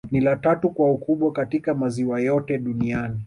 Ni 0.11 0.21
la 0.21 0.35
tatu 0.37 0.69
kwa 0.69 0.91
ukubwa 0.91 1.31
katika 1.31 1.73
maziwa 1.75 2.21
yote 2.21 2.57
Duniani 2.57 3.19